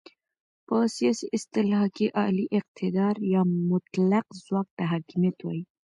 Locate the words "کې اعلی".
1.95-2.45